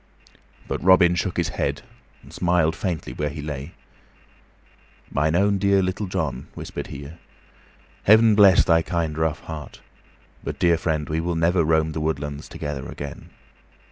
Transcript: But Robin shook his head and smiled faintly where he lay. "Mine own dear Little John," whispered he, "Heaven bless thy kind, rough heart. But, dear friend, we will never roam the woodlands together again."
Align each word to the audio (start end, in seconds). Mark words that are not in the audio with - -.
But 0.67 0.83
Robin 0.83 1.13
shook 1.13 1.37
his 1.37 1.49
head 1.49 1.83
and 2.23 2.33
smiled 2.33 2.75
faintly 2.75 3.13
where 3.13 3.29
he 3.29 3.39
lay. 3.43 3.73
"Mine 5.11 5.35
own 5.35 5.59
dear 5.59 5.83
Little 5.83 6.07
John," 6.07 6.47
whispered 6.55 6.87
he, 6.87 7.07
"Heaven 8.05 8.33
bless 8.33 8.65
thy 8.65 8.81
kind, 8.81 9.15
rough 9.15 9.41
heart. 9.41 9.79
But, 10.43 10.57
dear 10.57 10.79
friend, 10.79 11.07
we 11.07 11.19
will 11.19 11.35
never 11.35 11.63
roam 11.63 11.91
the 11.91 12.01
woodlands 12.01 12.49
together 12.49 12.89
again." 12.89 13.29